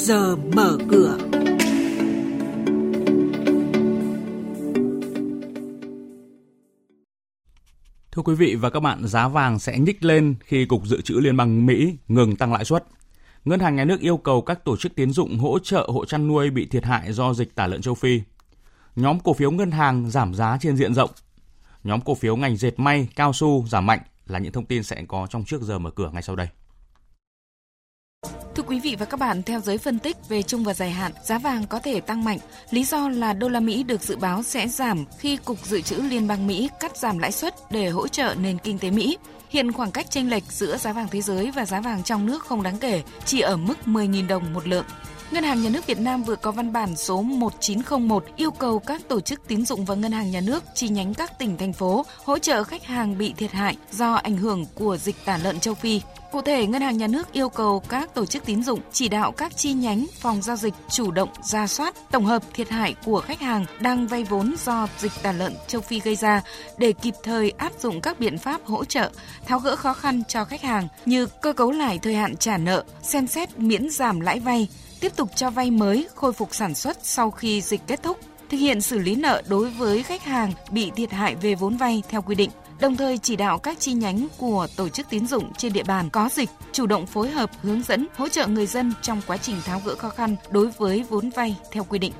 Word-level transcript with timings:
giờ 0.00 0.36
mở 0.36 0.78
cửa. 0.90 1.18
Thưa 8.12 8.22
quý 8.24 8.34
vị 8.34 8.54
và 8.54 8.70
các 8.70 8.80
bạn, 8.80 9.06
giá 9.06 9.28
vàng 9.28 9.58
sẽ 9.58 9.78
nhích 9.78 10.04
lên 10.04 10.34
khi 10.40 10.64
Cục 10.64 10.86
Dự 10.86 11.00
trữ 11.00 11.14
Liên 11.14 11.36
bang 11.36 11.66
Mỹ 11.66 11.96
ngừng 12.08 12.36
tăng 12.36 12.52
lãi 12.52 12.64
suất. 12.64 12.84
Ngân 13.44 13.60
hàng 13.60 13.76
Nhà 13.76 13.84
nước 13.84 14.00
yêu 14.00 14.16
cầu 14.16 14.42
các 14.42 14.64
tổ 14.64 14.76
chức 14.76 14.94
tiến 14.94 15.12
dụng 15.12 15.38
hỗ 15.38 15.58
trợ 15.58 15.88
hộ 15.92 16.04
chăn 16.04 16.28
nuôi 16.28 16.50
bị 16.50 16.66
thiệt 16.66 16.84
hại 16.84 17.12
do 17.12 17.34
dịch 17.34 17.54
tả 17.54 17.66
lợn 17.66 17.82
châu 17.82 17.94
Phi. 17.94 18.20
Nhóm 18.96 19.20
cổ 19.20 19.32
phiếu 19.32 19.50
ngân 19.50 19.70
hàng 19.70 20.10
giảm 20.10 20.34
giá 20.34 20.58
trên 20.60 20.76
diện 20.76 20.94
rộng. 20.94 21.10
Nhóm 21.84 22.00
cổ 22.00 22.14
phiếu 22.14 22.36
ngành 22.36 22.56
dệt 22.56 22.78
may, 22.80 23.08
cao 23.16 23.32
su 23.32 23.66
giảm 23.68 23.86
mạnh 23.86 24.00
là 24.26 24.38
những 24.38 24.52
thông 24.52 24.66
tin 24.66 24.82
sẽ 24.82 25.04
có 25.08 25.26
trong 25.30 25.44
trước 25.44 25.62
giờ 25.62 25.78
mở 25.78 25.90
cửa 25.90 26.10
ngay 26.12 26.22
sau 26.22 26.36
đây. 26.36 26.48
Thưa 28.54 28.62
quý 28.62 28.80
vị 28.80 28.96
và 28.98 29.06
các 29.06 29.20
bạn, 29.20 29.42
theo 29.42 29.60
giới 29.60 29.78
phân 29.78 29.98
tích 29.98 30.16
về 30.28 30.42
trung 30.42 30.64
và 30.64 30.74
dài 30.74 30.90
hạn, 30.90 31.12
giá 31.22 31.38
vàng 31.38 31.66
có 31.66 31.78
thể 31.78 32.00
tăng 32.00 32.24
mạnh. 32.24 32.38
Lý 32.70 32.84
do 32.84 33.08
là 33.08 33.32
đô 33.32 33.48
la 33.48 33.60
Mỹ 33.60 33.82
được 33.82 34.02
dự 34.02 34.16
báo 34.16 34.42
sẽ 34.42 34.68
giảm 34.68 35.04
khi 35.18 35.36
Cục 35.36 35.66
Dự 35.66 35.80
trữ 35.80 35.96
Liên 35.96 36.28
bang 36.28 36.46
Mỹ 36.46 36.68
cắt 36.80 36.96
giảm 36.96 37.18
lãi 37.18 37.32
suất 37.32 37.54
để 37.70 37.88
hỗ 37.88 38.08
trợ 38.08 38.34
nền 38.40 38.58
kinh 38.58 38.78
tế 38.78 38.90
Mỹ. 38.90 39.18
Hiện 39.48 39.72
khoảng 39.72 39.90
cách 39.90 40.10
chênh 40.10 40.30
lệch 40.30 40.44
giữa 40.48 40.76
giá 40.76 40.92
vàng 40.92 41.08
thế 41.10 41.20
giới 41.20 41.50
và 41.50 41.64
giá 41.64 41.80
vàng 41.80 42.02
trong 42.02 42.26
nước 42.26 42.44
không 42.44 42.62
đáng 42.62 42.78
kể, 42.78 43.02
chỉ 43.24 43.40
ở 43.40 43.56
mức 43.56 43.78
10.000 43.84 44.26
đồng 44.26 44.52
một 44.52 44.68
lượng. 44.68 44.84
Ngân 45.30 45.44
hàng 45.44 45.62
Nhà 45.62 45.70
nước 45.70 45.86
Việt 45.86 45.98
Nam 45.98 46.22
vừa 46.22 46.36
có 46.36 46.52
văn 46.52 46.72
bản 46.72 46.96
số 46.96 47.22
1901 47.22 48.24
yêu 48.36 48.50
cầu 48.50 48.78
các 48.78 49.08
tổ 49.08 49.20
chức 49.20 49.40
tín 49.48 49.64
dụng 49.64 49.84
và 49.84 49.94
ngân 49.94 50.12
hàng 50.12 50.30
nhà 50.30 50.40
nước 50.40 50.64
chi 50.74 50.88
nhánh 50.88 51.14
các 51.14 51.38
tỉnh 51.38 51.56
thành 51.56 51.72
phố 51.72 52.06
hỗ 52.24 52.38
trợ 52.38 52.64
khách 52.64 52.84
hàng 52.84 53.18
bị 53.18 53.32
thiệt 53.32 53.52
hại 53.52 53.76
do 53.92 54.14
ảnh 54.14 54.36
hưởng 54.36 54.66
của 54.74 54.96
dịch 54.96 55.16
tả 55.24 55.38
lợn 55.42 55.60
châu 55.60 55.74
Phi. 55.74 56.00
Cụ 56.32 56.42
thể, 56.42 56.66
Ngân 56.66 56.82
hàng 56.82 56.98
Nhà 56.98 57.06
nước 57.06 57.32
yêu 57.32 57.48
cầu 57.48 57.82
các 57.88 58.14
tổ 58.14 58.26
chức 58.26 58.44
tín 58.44 58.62
dụng 58.62 58.80
chỉ 58.92 59.08
đạo 59.08 59.32
các 59.32 59.56
chi 59.56 59.72
nhánh, 59.72 60.06
phòng 60.20 60.42
giao 60.42 60.56
dịch 60.56 60.74
chủ 60.90 61.10
động 61.10 61.28
ra 61.42 61.66
soát, 61.66 61.94
tổng 62.10 62.24
hợp 62.24 62.42
thiệt 62.54 62.68
hại 62.68 62.94
của 63.04 63.20
khách 63.20 63.40
hàng 63.40 63.66
đang 63.80 64.06
vay 64.06 64.24
vốn 64.24 64.54
do 64.64 64.88
dịch 64.98 65.12
tả 65.22 65.32
lợn 65.32 65.52
châu 65.66 65.80
Phi 65.80 66.00
gây 66.00 66.16
ra 66.16 66.42
để 66.78 66.92
kịp 66.92 67.14
thời 67.22 67.50
áp 67.50 67.72
dụng 67.80 68.00
các 68.00 68.20
biện 68.20 68.38
pháp 68.38 68.64
hỗ 68.64 68.84
trợ, 68.84 69.10
tháo 69.46 69.58
gỡ 69.58 69.76
khó 69.76 69.92
khăn 69.92 70.22
cho 70.28 70.44
khách 70.44 70.62
hàng 70.62 70.88
như 71.06 71.26
cơ 71.26 71.52
cấu 71.52 71.70
lại 71.70 71.98
thời 71.98 72.14
hạn 72.14 72.36
trả 72.36 72.58
nợ, 72.58 72.84
xem 73.02 73.26
xét 73.26 73.58
miễn 73.58 73.90
giảm 73.90 74.20
lãi 74.20 74.40
vay, 74.40 74.68
tiếp 75.00 75.12
tục 75.16 75.30
cho 75.36 75.50
vay 75.50 75.70
mới, 75.70 76.08
khôi 76.14 76.32
phục 76.32 76.54
sản 76.54 76.74
xuất 76.74 76.98
sau 77.02 77.30
khi 77.30 77.60
dịch 77.60 77.80
kết 77.86 78.02
thúc, 78.02 78.18
thực 78.50 78.58
hiện 78.58 78.80
xử 78.80 78.98
lý 78.98 79.14
nợ 79.14 79.42
đối 79.48 79.70
với 79.70 80.02
khách 80.02 80.22
hàng 80.22 80.52
bị 80.70 80.90
thiệt 80.96 81.12
hại 81.12 81.34
về 81.34 81.54
vốn 81.54 81.76
vay 81.76 82.02
theo 82.08 82.22
quy 82.22 82.34
định 82.34 82.50
đồng 82.80 82.96
thời 82.96 83.18
chỉ 83.18 83.36
đạo 83.36 83.58
các 83.58 83.80
chi 83.80 83.92
nhánh 83.92 84.26
của 84.38 84.66
tổ 84.76 84.88
chức 84.88 85.06
tín 85.10 85.26
dụng 85.26 85.52
trên 85.52 85.72
địa 85.72 85.82
bàn 85.82 86.10
có 86.10 86.28
dịch, 86.32 86.50
chủ 86.72 86.86
động 86.86 87.06
phối 87.06 87.30
hợp 87.30 87.50
hướng 87.62 87.82
dẫn, 87.82 88.06
hỗ 88.16 88.28
trợ 88.28 88.46
người 88.46 88.66
dân 88.66 88.92
trong 89.02 89.20
quá 89.26 89.36
trình 89.36 89.56
tháo 89.64 89.80
gỡ 89.84 89.94
khó 89.94 90.08
khăn 90.08 90.36
đối 90.50 90.70
với 90.70 91.04
vốn 91.08 91.30
vay 91.30 91.56
theo 91.70 91.84
quy 91.84 91.98
định. 91.98 92.12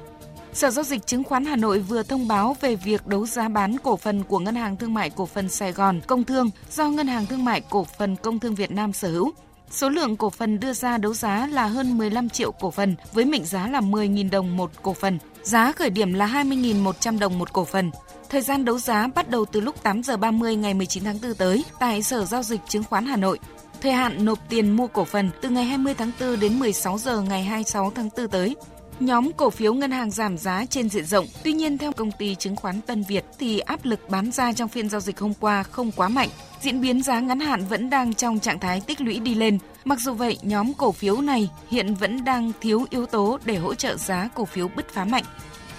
Sở 0.53 0.71
Giao 0.71 0.85
dịch 0.85 1.07
Chứng 1.07 1.25
khoán 1.25 1.45
Hà 1.45 1.57
Nội 1.57 1.79
vừa 1.79 2.03
thông 2.03 2.29
báo 2.29 2.57
về 2.61 2.77
việc 2.77 3.07
đấu 3.07 3.27
giá 3.27 3.49
bán 3.49 3.77
cổ 3.83 3.97
phần 3.97 4.25
của 4.25 4.39
Ngân 4.39 4.55
hàng 4.55 4.77
Thương 4.77 4.95
mại 4.95 5.11
Cổ 5.11 5.27
phần 5.27 5.49
Sài 5.49 5.73
Gòn 5.73 6.01
Công 6.07 6.25
Thương 6.25 6.51
do 6.73 6.89
Ngân 6.89 7.07
hàng 7.07 7.27
Thương 7.27 7.45
mại 7.45 7.61
Cổ 7.61 7.85
phần 7.85 8.17
Công 8.17 8.39
thương 8.39 8.55
Việt 8.55 8.71
Nam 8.71 8.93
sở 8.93 9.11
hữu. 9.11 9.33
Số 9.71 9.89
lượng 9.89 10.17
cổ 10.17 10.31
phần 10.31 10.61
đưa 10.61 10.73
ra 10.73 10.99
đấu 10.99 11.15
giá 11.15 11.47
là 11.47 11.67
hơn 11.67 11.99
15 11.99 12.29
triệu 12.29 12.53
cổ 12.53 12.71
phần, 12.71 12.97
với 13.13 13.25
mệnh 13.25 13.45
giá 13.45 13.69
là 13.69 13.81
10.000 13.81 14.31
đồng 14.31 14.57
một 14.57 14.71
cổ 14.83 14.95
phần. 14.95 15.19
Giá 15.43 15.73
khởi 15.73 15.91
điểm 15.91 16.13
là 16.13 16.27
20.100 16.27 17.19
đồng 17.19 17.39
một 17.39 17.53
cổ 17.53 17.65
phần. 17.65 17.91
Thời 18.29 18.41
gian 18.41 18.65
đấu 18.65 18.79
giá 18.79 19.07
bắt 19.15 19.31
đầu 19.31 19.45
từ 19.45 19.61
lúc 19.61 19.83
8 19.83 20.03
giờ 20.03 20.17
30 20.17 20.57
ngày 20.57 20.75
19 20.75 21.05
tháng 21.05 21.19
4 21.23 21.35
tới 21.35 21.65
tại 21.79 22.03
Sở 22.03 22.25
Giao 22.25 22.43
dịch 22.43 22.61
Chứng 22.69 22.85
khoán 22.85 23.07
Hà 23.07 23.17
Nội. 23.17 23.39
Thời 23.81 23.93
hạn 23.93 24.25
nộp 24.25 24.39
tiền 24.49 24.71
mua 24.71 24.87
cổ 24.87 25.05
phần 25.05 25.31
từ 25.41 25.49
ngày 25.49 25.65
20 25.65 25.95
tháng 25.95 26.11
4 26.21 26.41
đến 26.41 26.59
16 26.59 26.99
giờ 26.99 27.21
ngày 27.21 27.45
26 27.45 27.93
tháng 27.95 28.09
4 28.17 28.29
tới. 28.29 28.57
Nhóm 29.01 29.33
cổ 29.33 29.51
phiếu 29.51 29.75
ngân 29.75 29.91
hàng 29.91 30.11
giảm 30.11 30.39
giá 30.39 30.65
trên 30.71 30.89
diện 30.89 31.05
rộng, 31.05 31.27
tuy 31.45 31.53
nhiên 31.53 31.79
theo 31.79 31.93
công 31.93 32.13
ty 32.13 32.35
chứng 32.35 32.57
khoán 32.57 32.81
Tân 32.81 33.03
Việt 33.03 33.25
thì 33.39 33.59
áp 33.59 33.85
lực 33.85 34.11
bán 34.11 34.33
ra 34.33 34.53
trong 34.53 34.69
phiên 34.69 34.89
giao 34.89 35.01
dịch 35.01 35.21
hôm 35.21 35.33
qua 35.41 35.63
không 35.63 35.93
quá 35.93 36.09
mạnh. 36.09 36.29
Diễn 36.61 36.81
biến 36.81 37.03
giá 37.03 37.21
ngắn 37.21 37.41
hạn 37.41 37.65
vẫn 37.65 37.91
đang 37.91 38.15
trong 38.15 38.41
trạng 38.41 38.59
thái 38.59 38.81
tích 38.81 39.01
lũy 39.01 39.21
đi 39.21 39.35
lên. 39.35 39.59
Mặc 39.85 39.99
dù 40.01 40.15
vậy, 40.15 40.39
nhóm 40.43 40.75
cổ 40.75 40.93
phiếu 40.93 41.21
này 41.21 41.51
hiện 41.71 41.95
vẫn 41.95 42.25
đang 42.25 42.53
thiếu 42.61 42.87
yếu 42.91 43.07
tố 43.07 43.39
để 43.45 43.57
hỗ 43.57 43.75
trợ 43.75 43.97
giá 43.97 44.29
cổ 44.35 44.45
phiếu 44.45 44.69
bứt 44.77 44.89
phá 44.89 45.05
mạnh. 45.05 45.25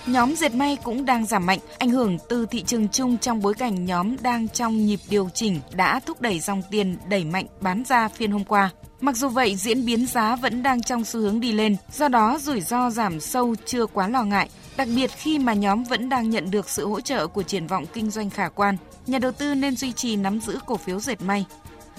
Nhóm 0.06 0.36
dệt 0.36 0.54
may 0.54 0.78
cũng 0.84 1.06
đang 1.06 1.26
giảm 1.26 1.46
mạnh, 1.46 1.60
ảnh 1.80 1.90
hưởng 1.90 2.18
từ 2.30 2.46
thị 2.46 2.64
trường 2.64 2.88
chung 2.90 3.18
trong 3.18 3.42
bối 3.42 3.54
cảnh 3.54 3.86
nhóm 3.86 4.16
đang 4.22 4.48
trong 4.48 4.86
nhịp 4.86 5.00
điều 5.10 5.30
chỉnh 5.34 5.60
đã 5.76 6.00
thúc 6.00 6.22
đẩy 6.22 6.40
dòng 6.40 6.62
tiền 6.72 6.98
đẩy 7.10 7.24
mạnh 7.24 7.46
bán 7.62 7.84
ra 7.88 8.08
phiên 8.08 8.32
hôm 8.32 8.44
qua. 8.44 8.70
Mặc 9.02 9.16
dù 9.16 9.30
vậy, 9.30 9.56
diễn 9.56 9.86
biến 9.86 10.06
giá 10.08 10.36
vẫn 10.36 10.64
đang 10.64 10.82
trong 10.82 11.06
xu 11.06 11.20
hướng 11.20 11.40
đi 11.40 11.52
lên, 11.52 11.76
do 11.94 12.08
đó 12.08 12.38
rủi 12.42 12.62
ro 12.62 12.90
giảm 12.90 13.20
sâu 13.20 13.56
chưa 13.66 13.86
quá 13.86 14.08
lo 14.08 14.24
ngại, 14.24 14.50
đặc 14.78 14.88
biệt 14.96 15.12
khi 15.12 15.40
mà 15.40 15.54
nhóm 15.54 15.84
vẫn 15.84 16.10
đang 16.10 16.30
nhận 16.30 16.52
được 16.52 16.70
sự 16.70 16.88
hỗ 16.88 17.02
trợ 17.02 17.28
của 17.28 17.44
triển 17.44 17.68
vọng 17.68 17.86
kinh 17.94 18.10
doanh 18.10 18.30
khả 18.30 18.50
quan. 18.50 18.78
Nhà 19.08 19.20
đầu 19.20 19.32
tư 19.32 19.56
nên 19.56 19.76
duy 19.76 19.92
trì 19.92 20.16
nắm 20.16 20.40
giữ 20.40 20.60
cổ 20.66 20.78
phiếu 20.78 21.00
dệt 21.00 21.22
may. 21.22 21.46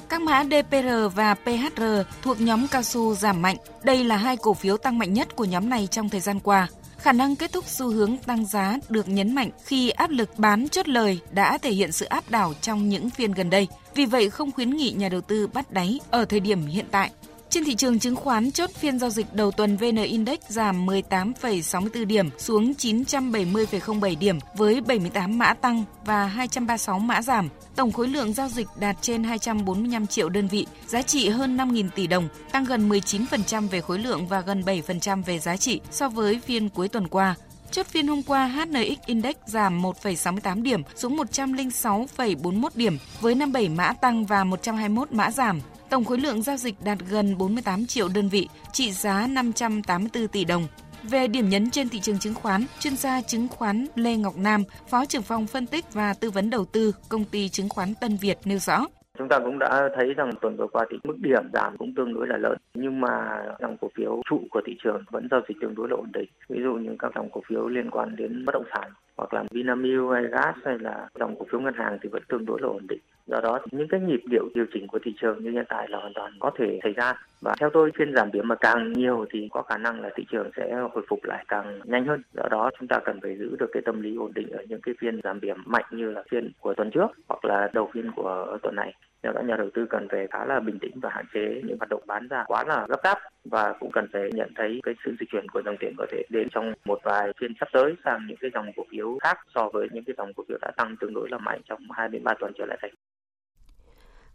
Các 0.08 0.22
mã 0.22 0.44
DPR 0.44 1.14
và 1.14 1.34
PHR 1.34 1.82
thuộc 2.22 2.40
nhóm 2.40 2.68
cao 2.68 2.82
su 2.82 3.14
giảm 3.14 3.42
mạnh. 3.42 3.56
Đây 3.82 4.04
là 4.04 4.16
hai 4.16 4.36
cổ 4.36 4.54
phiếu 4.54 4.76
tăng 4.76 4.98
mạnh 4.98 5.12
nhất 5.12 5.36
của 5.36 5.44
nhóm 5.44 5.68
này 5.68 5.88
trong 5.90 6.08
thời 6.08 6.20
gian 6.20 6.40
qua. 6.40 6.68
Khả 7.02 7.12
năng 7.12 7.36
kết 7.36 7.52
thúc 7.52 7.64
xu 7.68 7.90
hướng 7.90 8.16
tăng 8.16 8.46
giá 8.46 8.78
được 8.88 9.08
nhấn 9.08 9.34
mạnh 9.34 9.50
khi 9.64 9.90
áp 9.90 10.10
lực 10.10 10.38
bán 10.38 10.68
chốt 10.68 10.88
lời 10.88 11.20
đã 11.32 11.58
thể 11.58 11.70
hiện 11.70 11.92
sự 11.92 12.06
áp 12.06 12.30
đảo 12.30 12.54
trong 12.60 12.88
những 12.88 13.10
phiên 13.10 13.32
gần 13.32 13.50
đây. 13.50 13.68
Vì 13.94 14.04
vậy 14.04 14.30
không 14.30 14.52
khuyến 14.52 14.70
nghị 14.70 14.90
nhà 14.90 15.08
đầu 15.08 15.20
tư 15.20 15.46
bắt 15.46 15.70
đáy 15.70 16.00
ở 16.10 16.24
thời 16.24 16.40
điểm 16.40 16.66
hiện 16.66 16.86
tại. 16.90 17.10
Trên 17.52 17.64
thị 17.64 17.74
trường 17.74 17.98
chứng 17.98 18.16
khoán 18.16 18.50
chốt 18.50 18.70
phiên 18.70 18.98
giao 18.98 19.10
dịch 19.10 19.34
đầu 19.34 19.50
tuần 19.50 19.76
VN 19.76 19.96
Index 19.96 20.38
giảm 20.48 20.86
18,64 20.86 22.06
điểm 22.06 22.30
xuống 22.38 22.72
970,07 22.72 24.18
điểm 24.18 24.38
với 24.56 24.80
78 24.80 25.38
mã 25.38 25.54
tăng 25.54 25.84
và 26.04 26.26
236 26.26 26.98
mã 26.98 27.22
giảm. 27.22 27.48
Tổng 27.76 27.92
khối 27.92 28.08
lượng 28.08 28.32
giao 28.32 28.48
dịch 28.48 28.66
đạt 28.80 28.96
trên 29.00 29.24
245 29.24 30.06
triệu 30.06 30.28
đơn 30.28 30.48
vị, 30.48 30.66
giá 30.86 31.02
trị 31.02 31.28
hơn 31.28 31.56
5.000 31.56 31.88
tỷ 31.94 32.06
đồng, 32.06 32.28
tăng 32.52 32.64
gần 32.64 32.88
19% 32.88 33.68
về 33.68 33.80
khối 33.80 33.98
lượng 33.98 34.26
và 34.26 34.40
gần 34.40 34.62
7% 34.62 35.22
về 35.22 35.38
giá 35.38 35.56
trị 35.56 35.80
so 35.90 36.08
với 36.08 36.40
phiên 36.46 36.68
cuối 36.68 36.88
tuần 36.88 37.08
qua. 37.08 37.34
Chốt 37.70 37.86
phiên 37.86 38.06
hôm 38.06 38.22
qua, 38.22 38.46
HNX 38.46 38.98
Index 39.06 39.34
giảm 39.46 39.82
1,68 39.82 40.62
điểm 40.62 40.82
xuống 40.96 41.16
106,41 41.16 42.68
điểm 42.74 42.98
với 43.20 43.34
57 43.34 43.68
mã 43.68 43.92
tăng 43.92 44.26
và 44.26 44.44
121 44.44 45.12
mã 45.12 45.30
giảm. 45.30 45.60
Tổng 45.92 46.04
khối 46.04 46.18
lượng 46.18 46.42
giao 46.42 46.56
dịch 46.56 46.74
đạt 46.84 46.98
gần 47.10 47.38
48 47.38 47.86
triệu 47.86 48.08
đơn 48.14 48.28
vị, 48.28 48.48
trị 48.72 48.90
giá 48.90 49.26
584 49.26 50.28
tỷ 50.28 50.44
đồng. 50.44 50.62
Về 51.02 51.28
điểm 51.28 51.48
nhấn 51.48 51.70
trên 51.70 51.88
thị 51.88 52.00
trường 52.00 52.18
chứng 52.18 52.34
khoán, 52.34 52.60
chuyên 52.80 52.96
gia 52.96 53.22
chứng 53.22 53.48
khoán 53.48 53.86
Lê 53.94 54.16
Ngọc 54.16 54.34
Nam, 54.36 54.62
Phó 54.90 55.04
trưởng 55.04 55.22
phòng 55.22 55.46
phân 55.46 55.66
tích 55.66 55.84
và 55.92 56.14
tư 56.20 56.30
vấn 56.30 56.50
đầu 56.50 56.64
tư, 56.64 56.92
công 57.08 57.24
ty 57.24 57.48
chứng 57.48 57.68
khoán 57.68 57.88
Tân 58.00 58.16
Việt 58.22 58.36
nêu 58.44 58.58
rõ. 58.58 58.86
Chúng 59.18 59.28
ta 59.28 59.38
cũng 59.38 59.58
đã 59.58 59.88
thấy 59.96 60.14
rằng 60.16 60.30
tuần 60.40 60.56
vừa 60.56 60.66
qua 60.72 60.86
thì 60.90 60.96
mức 61.04 61.16
điểm 61.18 61.42
giảm 61.52 61.76
cũng 61.78 61.94
tương 61.96 62.14
đối 62.14 62.26
là 62.26 62.36
lớn, 62.36 62.56
nhưng 62.74 63.00
mà 63.00 63.42
dòng 63.60 63.76
cổ 63.80 63.88
phiếu 63.96 64.22
trụ 64.30 64.40
của 64.50 64.60
thị 64.66 64.76
trường 64.84 65.02
vẫn 65.10 65.28
giao 65.30 65.40
dịch 65.48 65.56
tương 65.60 65.74
đối 65.74 65.88
là 65.88 65.96
ổn 65.96 66.10
định. 66.12 66.28
Ví 66.48 66.60
dụ 66.62 66.72
như 66.72 66.90
các 66.98 67.12
dòng 67.14 67.28
cổ 67.32 67.40
phiếu 67.48 67.68
liên 67.68 67.90
quan 67.90 68.16
đến 68.16 68.44
bất 68.44 68.52
động 68.52 68.70
sản 68.74 68.90
hoặc 69.16 69.34
là 69.34 69.44
Vinamilk 69.50 70.12
hay 70.12 70.22
gas 70.22 70.56
hay 70.64 70.78
là 70.78 71.08
dòng 71.20 71.36
cổ 71.38 71.46
phiếu 71.52 71.60
ngân 71.60 71.74
hàng 71.74 71.98
thì 72.02 72.08
vẫn 72.12 72.22
tương 72.28 72.46
đối 72.46 72.60
là 72.62 72.68
ổn 72.68 72.86
định. 72.88 73.00
Do 73.26 73.40
đó, 73.40 73.58
những 73.70 73.88
cái 73.88 74.00
nhịp 74.00 74.22
điệu 74.30 74.48
điều 74.54 74.66
chỉnh 74.74 74.86
của 74.86 74.98
thị 75.04 75.14
trường 75.20 75.44
như 75.44 75.50
hiện 75.50 75.64
tại 75.68 75.88
là 75.88 75.98
hoàn 75.98 76.12
toàn 76.14 76.32
có 76.40 76.50
thể 76.58 76.78
xảy 76.82 76.92
ra 76.92 77.14
và 77.40 77.54
theo 77.60 77.70
tôi, 77.72 77.90
phiên 77.98 78.14
giảm 78.14 78.32
điểm 78.32 78.48
mà 78.48 78.54
càng 78.54 78.92
nhiều 78.92 79.26
thì 79.30 79.48
có 79.50 79.62
khả 79.62 79.78
năng 79.78 80.00
là 80.00 80.10
thị 80.16 80.24
trường 80.30 80.50
sẽ 80.56 80.74
hồi 80.92 81.04
phục 81.08 81.24
lại 81.24 81.44
càng 81.48 81.80
nhanh 81.84 82.06
hơn. 82.06 82.22
Do 82.32 82.42
đó, 82.50 82.70
chúng 82.78 82.88
ta 82.88 82.98
cần 83.04 83.20
phải 83.22 83.36
giữ 83.38 83.56
được 83.58 83.70
cái 83.72 83.82
tâm 83.86 84.02
lý 84.02 84.16
ổn 84.16 84.32
định 84.34 84.50
ở 84.50 84.64
những 84.68 84.80
cái 84.80 84.94
phiên 85.00 85.20
giảm 85.24 85.40
điểm 85.40 85.56
mạnh 85.66 85.84
như 85.90 86.10
là 86.10 86.22
phiên 86.30 86.50
của 86.60 86.74
tuần 86.74 86.90
trước 86.90 87.06
hoặc 87.28 87.44
là 87.44 87.70
đầu 87.72 87.90
phiên 87.94 88.10
của 88.16 88.58
tuần 88.62 88.74
này 88.76 88.94
do 89.22 89.32
đó, 89.32 89.40
nhà 89.40 89.56
đầu 89.56 89.70
tư 89.74 89.86
cần 89.90 90.08
phải 90.10 90.26
khá 90.30 90.44
là 90.44 90.60
bình 90.60 90.78
tĩnh 90.78 90.92
và 91.02 91.10
hạn 91.12 91.24
chế 91.34 91.60
những 91.64 91.78
hoạt 91.78 91.88
động 91.88 92.02
bán 92.06 92.28
ra 92.28 92.44
quá 92.46 92.64
là 92.64 92.86
gấp 92.88 93.02
gáp 93.02 93.18
và 93.44 93.74
cũng 93.80 93.90
cần 93.92 94.06
phải 94.12 94.30
nhận 94.32 94.50
thấy 94.56 94.80
cái 94.82 94.94
sự 95.04 95.14
di 95.20 95.26
chuyển 95.32 95.48
của 95.48 95.62
dòng 95.64 95.76
tiền 95.80 95.94
có 95.98 96.06
thể 96.10 96.22
đến 96.28 96.48
trong 96.50 96.72
một 96.84 97.00
vài 97.04 97.32
phiên 97.40 97.52
sắp 97.60 97.68
tới 97.72 97.94
sang 98.04 98.26
những 98.28 98.36
cái 98.40 98.50
dòng 98.54 98.66
cổ 98.76 98.84
phiếu 98.90 99.18
khác 99.22 99.38
so 99.54 99.68
với 99.72 99.88
những 99.92 100.04
cái 100.04 100.14
dòng 100.18 100.32
cổ 100.36 100.44
phiếu 100.48 100.58
đã 100.62 100.70
tăng 100.76 100.96
tương 101.00 101.14
đối 101.14 101.28
là 101.30 101.38
mạnh 101.38 101.60
trong 101.68 101.80
hai 101.90 102.08
đến 102.08 102.24
ba 102.24 102.34
tuần 102.40 102.52
trở 102.58 102.66
lại 102.66 102.78
đây. 102.82 102.90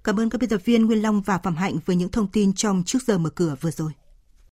Cảm 0.07 0.19
ơn 0.19 0.29
các 0.29 0.41
biên 0.41 0.49
tập 0.49 0.61
viên 0.65 0.85
Nguyên 0.85 1.01
Long 1.01 1.21
và 1.21 1.37
Phạm 1.37 1.55
Hạnh 1.55 1.77
với 1.85 1.95
những 1.95 2.11
thông 2.11 2.27
tin 2.27 2.53
trong 2.53 2.83
trước 2.85 2.99
giờ 3.07 3.17
mở 3.17 3.29
cửa 3.29 3.55
vừa 3.61 3.71
rồi. 3.71 3.91